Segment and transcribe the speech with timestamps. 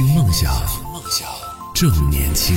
[0.00, 0.50] 听梦想，
[1.74, 2.56] 正年轻。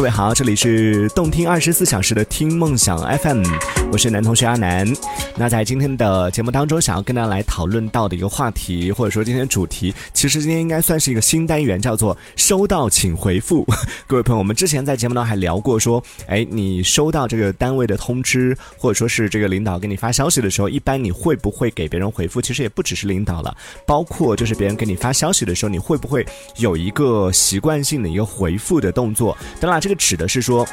[0.00, 3.44] 各位好，这里是动听二十四小时的听梦想 FM，
[3.92, 4.90] 我是男同学阿南。
[5.36, 13.66] 那在今天的节目当中，想要跟大家来讨论到的一个话题，或者说今天主题，其实今天应该算是一个新单元，叫做“收到请回复”。
[14.08, 22.40] 各位朋友，我们之前在节目当中还聊过，说，哎，你收到这个单位的通知，或者说是这个领导给你发消息的时候，一般你会不会给别人回复？
[22.40, 23.54] 其实也不只是领导了，
[23.84, 29.36] 包括就是别人给你发消息的时候，你会不会有一个习惯性的一个回复的动作？
[29.60, 29.89] 当然，这。
[29.90, 30.64] 这指的是说。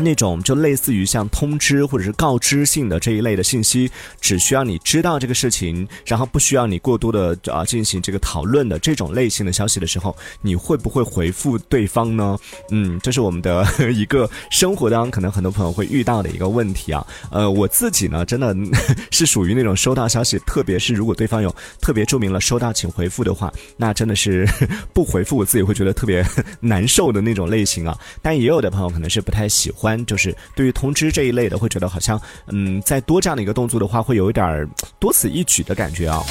[0.00, 3.90] 那种就类似于像通知或者是告知性的这一类的信息，
[4.20, 12.36] 只需要你知道这个事情，然后不需要你过多的啊进行这个讨论的这种类型的消息的时候，你会不会回复对方呢？
[12.70, 17.06] 嗯，这是我们的一个生活当中可能很多朋友会遇到的一个问题啊。
[17.30, 18.54] 呃，我自己呢，真的
[19.12, 24.44] 是属于那种收到消息，特别是如果对方有特别注明了收到请回复的话，那真的是
[24.92, 26.26] 不回复我自己会觉得特别
[26.58, 27.96] 难受的那种类型啊。
[28.20, 29.83] 但也有的朋友可能是不太喜欢。
[29.84, 34.66] 关就是对于通知这一类的，会觉得好像，嗯，再多这样的一个动作的话，会有一点
[34.98, 36.22] 多此一举的感觉啊。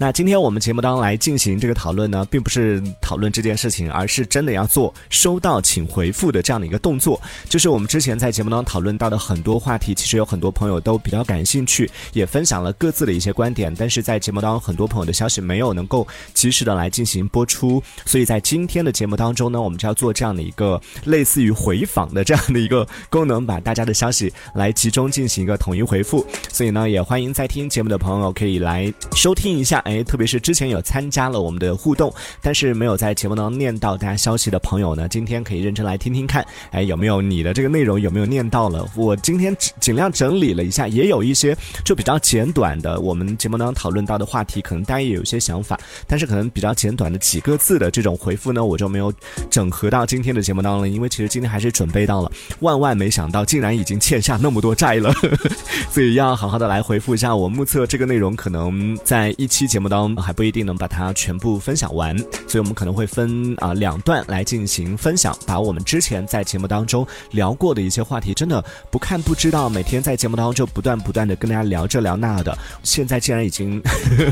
[0.00, 7.20] 那今天我们节目当中来进行这个讨论呢，并不是讨论这件事情，而是真的要做收到请回复的这样的一个动作。
[7.48, 13.74] 就是我们之前在节目当中讨论到的很多话题，其实有很多朋友都比较感兴趣，也分享了各自的一些观点。
[13.76, 26.24] 但是在节目当中，很多朋友的消息没有能够及时的来进行播出，所以在今天的节目当中呢，我们就要做这样的一个类似于回访的这样的一个功能，把大家的消息来集中进行一个统一回复。
[26.52, 29.82] 所以呢，也欢迎在听节目的朋友可以来收听一下。
[29.88, 38.86] 哎，特别是之前有参加了我们的互动，但是没有在节目当中念到大家消息的朋友呢，今天可以认真来听听看，哎，有没有你的这个内容有没有念到了？
[38.94, 49.10] 我今天尽量整理了一下，也有一些就比较简短的，我们节目当中讨论到的话题，可能大家也有一些想法，但是可能比较简短的几个字的这种回复呢，我就没有
[49.48, 55.10] 整合到今天的节目当中了，因为其实今天还是准备到了，万万没想到竟然已经欠下那么多债了，
[55.90, 57.34] 所以要好好的来回复一下。
[57.34, 59.77] 我目测这个内容可能在一期节。
[59.78, 62.18] 节目当中还不一定能把它全部分享完，
[62.48, 73.80] 所以我们可能会分啊两段来进行分享，把我们之前在节目当中聊过的一些话题，真的不看不知道，每天在节目当中就不断不断的跟大家聊这聊那的，现在竟然已经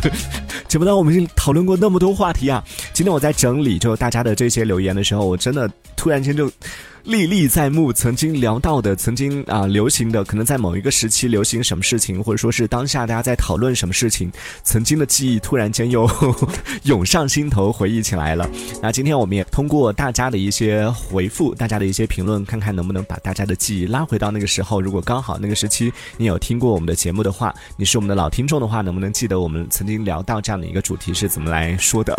[0.66, 2.60] 节目当中我们已经讨论过那么多话题啊！
[2.92, 5.70] 今天我在整理就大家的这些留言的时候，我真的
[6.06, 6.48] 突然间就。
[7.06, 14.28] 历历在目，曾经聊到的，曾经啊流行的，可能在某一个时期流行什么事情，或者说是当下大家在讨论什么事情，
[14.64, 16.10] 曾经的记忆突然间又
[16.82, 18.50] 涌上心头，回忆起来了。
[18.82, 24.80] 那今天我们也通过大家的一些回复，大家的一些评论，看看能不能把大家的记忆拉回到那个时候。
[24.80, 32.16] 如果刚好那个时期你有听过我们的节目的话，你是我们的老听众的话，能不能记得我们曾经聊到这样的一个主题是怎么来说的？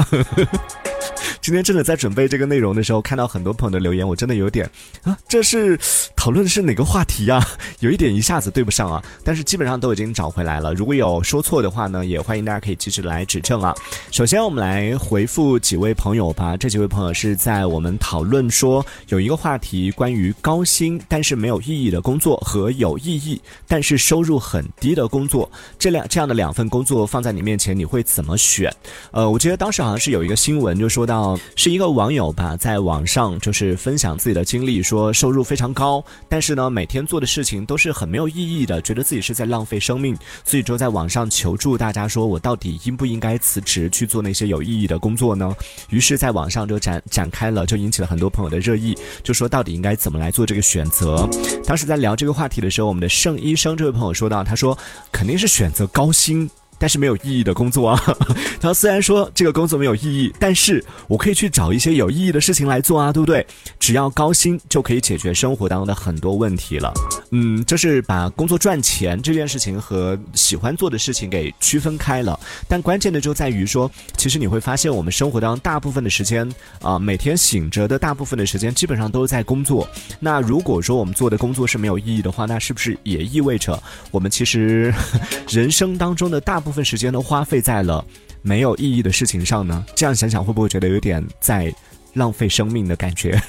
[1.42, 4.70] 今天真的在准备这个内容的时候，看到很多朋友的留言，我真的有点。
[5.04, 5.80] 啊，这是
[6.16, 7.46] 讨论的是哪个话题呀？
[7.80, 10.74] 有一点一下子对不上啊，但是基本上都已经找回来了。
[10.74, 13.74] 如果有说错的话呢，也欢迎大家可以及时来指正啊。
[14.12, 16.58] 首先，我们来回复几位朋友吧。
[16.58, 28.74] 这几位朋友是在我们讨论说有一个话题，关于高薪但是没有意义的工作和有意义但是收入很低的工作，这两这样的两份工作放在你面前，你会怎么选？
[29.12, 34.78] 呃，我记得当时好像是有一个新闻，就说到是一个网友吧，在网上就是分享自己的经历。
[34.88, 45.54] 说收入非常高，但是呢，每天做的事情都是很没有意义的，觉得自己是在浪费生命，所以就在网上求助大家，说我到底应不应该辞职去做那些有意义的工作呢？
[45.90, 51.28] 于是，在网上就展展开了，就引起了很多朋友的热议，就说到底应该怎么来做这个选择。
[51.66, 54.78] 当时在聊这个话题的时候，我们的盛医生这位朋友说到，他说
[55.12, 56.50] 肯定是选择高薪。
[56.80, 58.02] 但是没有意义的工作啊！
[58.62, 63.46] 他虽然说这个工作没有意义，但是我可以去找一些有意义的事情来做啊，对不对？
[63.80, 66.94] 只要高薪就可以解决生活当中的很多问题了。
[67.32, 72.40] 嗯，就是把工作赚钱这件事情和喜欢做的事情给区分开了。
[72.68, 76.48] 但关键的就在于说，其实你会发现，我们生活当中大部分的时间
[76.82, 79.88] 啊，每天醒着的大部分的时间，基本上都是在工作。
[80.20, 83.82] 那如果说我们做的工作是没有意义的话，那是不是也意味着
[84.12, 84.94] 我们其实
[85.50, 86.62] 人生当中的大？
[86.67, 88.04] 部部分时间都花费在了
[88.42, 89.86] 没有意义的事情上呢？
[89.96, 91.74] 这样想想会不会觉得有点在
[92.14, 93.42] 浪费生命的感觉？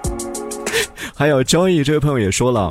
[1.16, 2.70] 还有 joy 这位朋友也说了。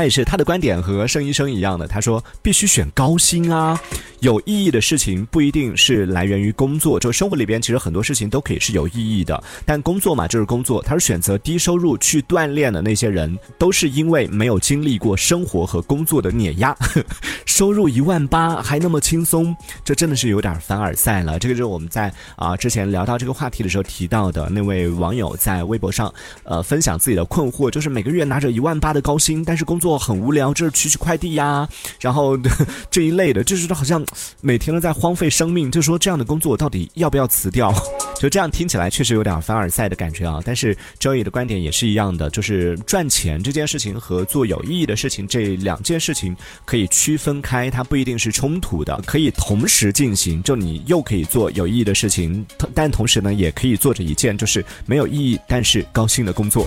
[0.00, 3.78] 他也是他的观点和盛医生一样的，他说必须选高薪啊，
[4.20, 10.82] 有意义的事情不一定是来源于工作，就生活里边其实很多事情都可以是有意义的，但工作嘛就是工作。
[10.82, 16.74] 他是选择低收入去锻炼的那些人，都是因为没有经历过生活和工作的碾压，
[17.44, 19.54] 收入一万八还那么轻松，
[19.84, 21.38] 这真的是有点凡尔赛了。
[21.38, 26.10] 这个就是我们在啊之前聊到这个话题的时候提到的那位网友在微博上
[26.44, 31.68] 呃分享自己的困惑，就是每个月拿着一万八的高薪，但是工作很无聊，就是取取快递呀，
[32.00, 32.38] 然后
[32.90, 34.04] 这一类的，就是好像
[34.40, 35.70] 每天都在荒废生命。
[35.70, 37.72] 就说这样的工作到底要不要辞掉？
[38.20, 40.40] 就这样听起来确实有点凡尔赛的感觉啊。
[40.44, 50.42] 但是周易的观点也是一样的，就是赚钱这件事情和做有意义的事情这两件事情可以区分开，它不一定是冲突的，可以同时进行。
[50.42, 52.44] 就你又可以做有意义的事情，
[52.74, 56.66] 但同时呢，也可以做着一件就是没有意义但是高兴的工作。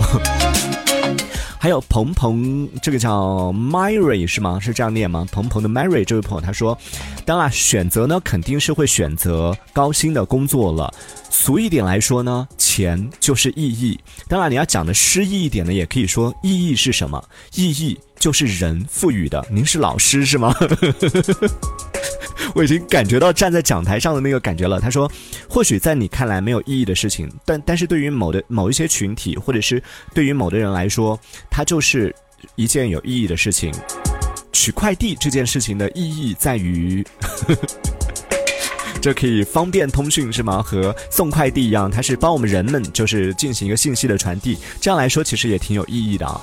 [1.64, 4.60] 还有鹏鹏，这个叫 Mary 是吗？
[4.60, 5.26] 是这样念吗？
[5.32, 6.78] 鹏鹏的 Mary 这位朋友他说，
[7.24, 10.92] 当然选择呢肯定是会选择高薪的工作了。
[11.30, 13.98] 俗一点来说呢，钱就是意义。
[14.28, 17.24] 当然你要讲的诗意一点呢，也可以说意义是什么？
[17.54, 19.42] 意义就是人赋予的。
[19.50, 20.54] 您是老师是吗？
[22.54, 24.80] 我已经感觉到站在讲台上的那个感觉了。
[24.80, 25.10] 他说，
[25.48, 29.82] 或许在你看来没有意义的事情，但但是对于某的某一些群体，或者是
[30.12, 31.18] 对于某的人来说，
[31.50, 32.14] 它就是
[32.56, 33.72] 一件有意义的事情。
[34.52, 37.04] 取快递这件事情的意义在于，
[39.00, 40.62] 这可以方便通讯是吗？
[40.62, 44.56] 和送快递一样，它是帮我们人们就是进行一个信息的传递。
[44.80, 46.40] 这样来说，其实也挺有意义的啊。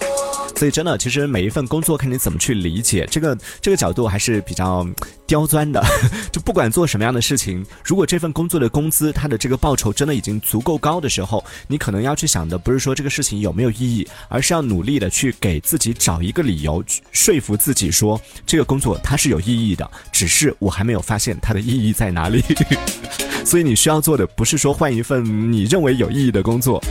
[0.56, 4.88] 所以真的，其实每一份工作看你怎么去理解，这个这个角度还是比较
[5.26, 5.84] 刁钻的。
[6.32, 22.44] 就不管做什么样的事情，如果这份工作的工资它的这个报酬真的已经足够高的时候，你可能要去想的不是说这个事情有没有意义，而是要努力的去给自己找一个理由，说服自己说这个工作它是有意义的，只是我还没有发现它的意义在哪里。
[23.44, 26.82] 所以你需要做的不是说换一份你认为有意义的工作。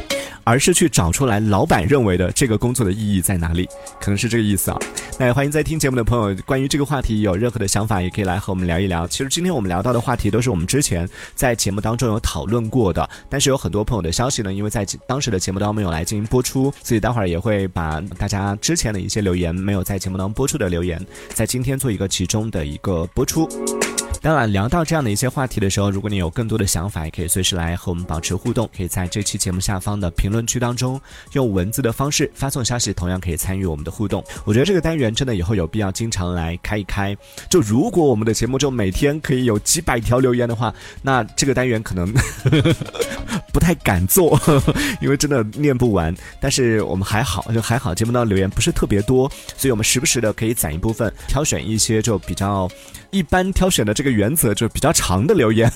[0.50, 3.68] 而是去找出来老板认为的这个工作的意义在哪里，
[4.00, 4.78] 可能是这个意思啊。
[5.16, 9.06] 那也欢迎在听节目的朋友，关于这个话题有任何的想法，也可以来和我们聊一聊。
[9.06, 21.00] 其实今天我们聊到的话题都是我们之前在节目当中有讨论过的，但是有很多朋友的消息呢，因为在当时的节目当中没有来进行播出，所以待会儿也会把大家之前的一些留言没有在节目当中播出的留言，
[21.32, 23.48] 在今天做一个集中的一个播出。
[24.22, 28.68] 当然，聊到这样的一些话题的时候，如果你有更多的想法，也可以随时来和我们保持互动。
[28.76, 31.00] 可以在这期节目下方的评论区当中，
[31.32, 34.22] 用文字的方式发送消息，同样可以参与我们的互动。
[34.44, 37.16] 我觉得这个单元真的以后有必要经常来开一开。
[37.48, 42.12] 就如果我们的节目中每天可以有几百条留言的话，那这个单元可能
[43.52, 44.40] 不太敢做，
[45.00, 46.14] 因为真的念不完。
[46.40, 52.70] 但是我们还好，就还好，节目当中留言不是特别多，所以我们时不时的可以攒一部分，挑选一些就比较。
[53.12, 55.68] 一般挑选的这个原则就比较长的留言。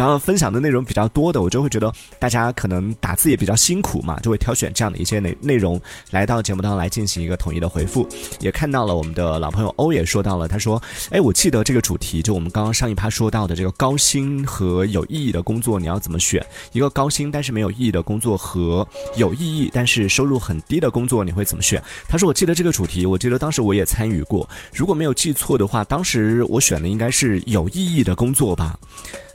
[0.00, 5.78] 然后分享的内容比较多的，我就会觉得大家可能打字也比较辛苦嘛，就会挑选这样的一些内内容
[6.10, 8.08] 来到节目当中来进行一个统一的回复。
[8.38, 10.82] 也看到了我们的老朋友欧也说到了，他说
[11.12, 16.42] ：“哎，我记得这个主题，就我们刚刚上一趴说到的这个高薪和有意义的工作，你要怎么选？
[16.72, 28.78] 一个高薪但是没有意义的工作和有意义但是收入很低的工作，你会怎么选？”他说：“我记得这个主题，我记得当时我也参与过，如果没有记错的话，当时我选的应该是有意义的工作吧。”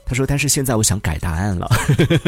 [0.06, 1.68] 他说：“但是现在我想改答案了，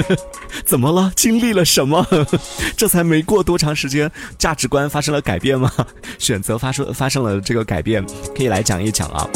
[0.65, 1.11] 怎么了？
[1.15, 2.05] 经历了什么？
[2.75, 5.71] 这才没过多长时间，价值观发生了改变吗？
[6.17, 8.03] 选择发生发生了这个改变，
[8.35, 9.27] 可以来讲一讲啊。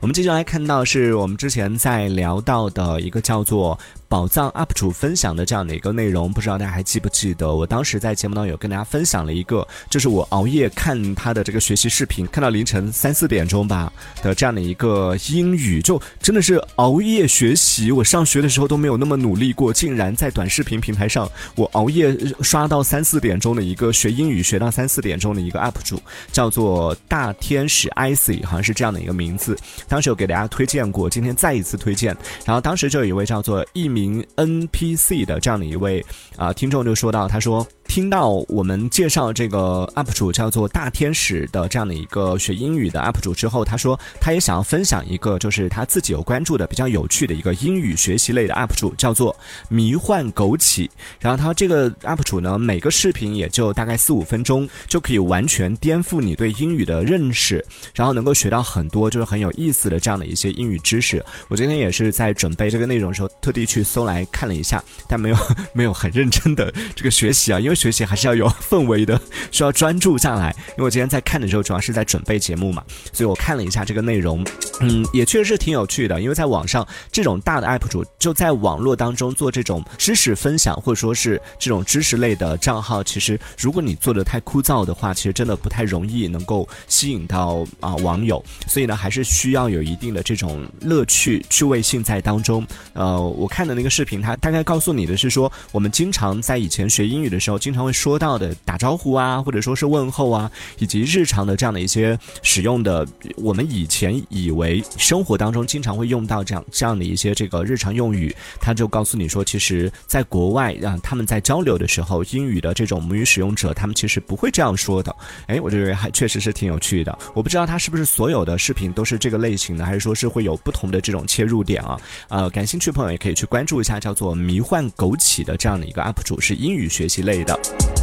[0.00, 7.52] 我们接下来看到是我们之前在聊到的一个叫做。”宝藏 UP 主分享的这样的一个内容，不知道大家还记不记得？
[7.52, 17.90] 我当时在节目当中有跟大家分享了一个，就是我熬夜看他的这个学习视频，看到凌晨三四点钟吧的这样的一个英语，就真的是熬夜学习。
[17.90, 29.58] 我上学的时候都没有那么努力过，竟然在短视频平台上，我熬夜刷到三四点钟的一个学英语学到三四点钟的一个 UP 主，叫做大天使 icy，好像是这样的一个名字。
[29.88, 32.16] 当时有给大家推荐过，今天再一次推荐。
[32.44, 33.96] 然后当时就有一位叫做一。
[33.96, 36.04] 名 NPC 的这样的一位
[36.36, 37.66] 啊听众就说到，他说。
[37.88, 49.34] 听到我们介绍这个 UP 主叫做大天使的这样的一个学英语的 UP 主之后，他说他也想要分享一个，就是他自己有关注的比较有趣的一个英语学习类的 UP 主，叫做
[49.68, 50.90] 迷幻枸杞。
[51.20, 57.64] 然后他这个 UP 主呢，每个视频也就大概四五分钟，就可以完全颠覆你对英语的认识，
[57.94, 61.24] 然后能够学到很多就是很有意思的这样的一些英语知识。
[61.48, 65.36] 我今天也是在准备这个内容的时候，特地去搜来看了一下，但没有
[65.72, 67.75] 没有很认真的这个学习啊，因为。
[67.76, 69.20] 学习还是要有氛围的，
[69.52, 70.54] 需要专注下来。
[70.70, 74.44] 因为我今天在看的时候，主要是在准备节目嘛，所以我看了一下这个内容，
[74.80, 76.20] 嗯，也确实是挺有趣的。
[76.20, 88.42] 因为在网上这种大的 UP 主就在网络当中做这种知识分享，或者说是这种知识类的账号，其实如果你做的太枯燥的话，其实真的不太容易能够吸引到啊网友。
[88.66, 92.66] 所以呢，还是需要有一定的这种乐趣、趣味性在当中。
[92.92, 103.04] 呃，我看的那个视频，它大概告诉你的是说，我们经常在以前学英语的时候，经常会说到的打招呼啊，或者说是问候啊，以及日常的这样的一些使用的，
[103.34, 115.12] 我们以前以为生活当中经常会用到这样这样的一些这个日常用语，他就告诉你说，其实在国外啊，他们在交流的时候，英语的这种母语使用者，他们其实不会这样说的。
[115.48, 117.18] 哎，我觉得还确实是挺有趣的。
[117.34, 121.98] 我不知道他是不是所有的视频都是这个类型的，还是说是会有不同的这种切入点啊？
[122.28, 127.55] 呃，感兴趣朋友也可以去关注一下，叫做“迷幻枸杞”的这样的一个 UP 主，是英语学习类的。
[127.56, 127.95] up.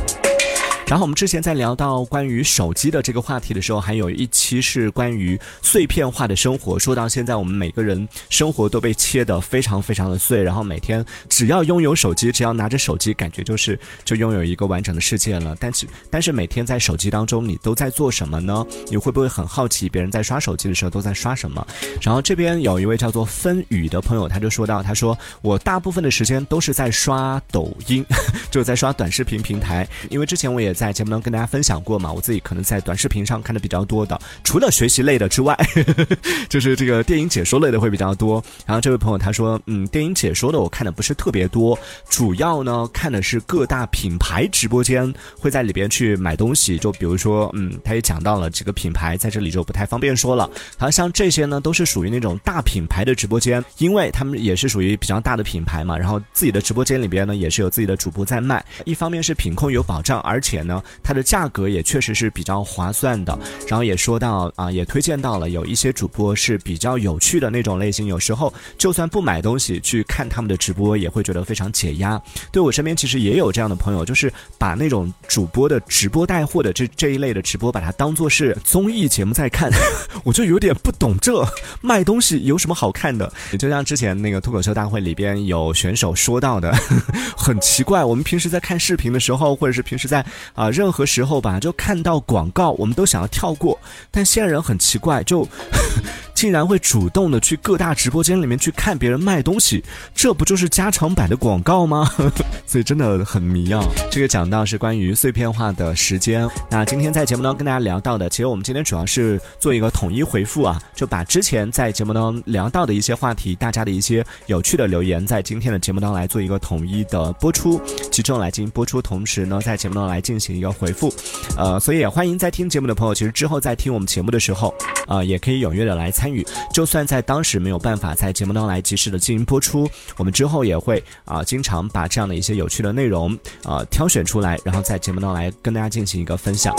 [0.86, 6.78] 然后我们之前在聊到关于手机的这个话题的时候，还有一期是关于碎片化的生活。
[6.78, 15.56] 说到现在，我们每个人生活都被切得非常非常的碎，然后每天只要拥有手机，只要拿着手机，感觉就是就拥有一个完整的世界了。
[15.60, 18.63] 但是但是每天在手机当中，你都在做什么呢？
[18.88, 21.66] 你会不会很好奇别人在刷手机的时候都在刷什么？
[22.02, 28.06] 然后这边有一位叫做分雨的朋友，他就说到，他说我大部分的时间都是在刷抖音，
[28.52, 30.74] 就是在刷短视频平台，因为之前我也。
[30.74, 35.58] 在在节目中跟大家分享过嘛，我自己可能在短视频上看的比较多的，除了学习类的之外，
[36.50, 38.44] 就是这个电影解说类的会比较多。
[38.66, 45.10] 然后这位朋友他说，嗯，电影解说的我看的不是特别多，主要呢看的是各大品牌直播间，
[45.40, 46.78] 会在里边去买东西。
[46.78, 50.50] 就比如说，嗯，他也讲到了几个品牌，在这里就不太方便说了。
[50.78, 60.62] 好像这些呢都是属于那种大品牌的直播间，因为他们也是属于比较大的品牌嘛，然后自己的直播间里边呢也是有自己的主播在卖，一方面是品控有保障，而且。
[60.63, 63.38] 呢，它的价格也确实是比较划算的。
[63.67, 68.08] 然后也说到啊，也推荐到了有一些主播是比较有趣的那种类型。
[68.08, 72.22] 有时候就算不买东西去看他们的直播，也会觉得非常解压。
[72.51, 79.72] 对我身边其实也有这样的朋友，就是把那种主播的直播带货的这这一类的直播，把它当做是综艺节目在看。
[80.24, 81.46] 我就有点不懂这
[81.82, 83.32] 卖东西有什么好看的。
[83.58, 86.74] 就像之前那个脱口秀大会里边有选手说到的，
[87.38, 88.03] 很奇怪。
[88.03, 93.79] 我们平时在看视频的时候，或者是平时在啊，任何时候吧，就看到广告，我们都想要跳过。
[94.12, 95.48] 但现在人很奇怪，就
[96.33, 99.83] 竟然会主动的去各大直播间里面去看别人卖东西，
[100.13, 102.10] 这不就是加长版的广告吗？
[102.67, 103.83] 所以真的很迷啊。
[104.12, 106.48] 这个讲到是关于碎片化的时间。
[106.69, 117.81] 那今天在节目当中跟大家聊到的，其实我们今天主要是做一个统一回复啊，就把之前在节目当中聊到的一些话题，大家的一些有趣的留言，在今天的节目当中来做一个统一的播出，
[118.13, 119.01] 集中来进行播出。
[119.01, 120.39] 同时呢，在节目当中来进。
[120.43, 121.10] 行一个回复，
[121.55, 124.75] 呃，所以也欢迎在听节目的朋友，其实之后在听我们节目的时候，
[125.07, 126.45] 啊，也可以踊跃的来参与。
[126.74, 133.33] 就算在当时没有办法在节目当中来及时的进行播出，我们之后也会啊，经常把这样的一些有趣的内容
[133.63, 136.75] 啊挑选出来，然后在节目当中来跟大家进行一个分享。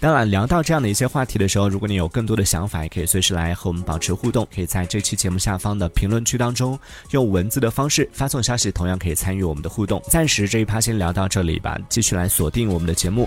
[0.00, 6.78] 当然，聊到这样的一些话题的时候，如果你有更多的想法，也可以随时来和我们保持互动，可以在这期节目下方的评论区当中
[7.10, 10.00] 用文字的方式发送消息，同样可以参与我们的互动。
[10.08, 13.08] 暂时这一趴先聊到这里吧，继续来锁定我们的节。
[13.08, 13.26] 节目，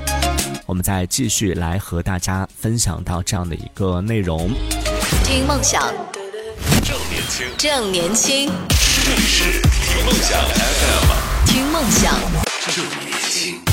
[0.72, 4.50] 我们再继续来和大家分享到这样的一个内容。
[5.25, 5.82] 听梦想，
[6.82, 8.50] 正年轻，正年轻，
[9.04, 12.18] 这里是听梦想 FM，听梦想，
[12.74, 13.71] 正年轻。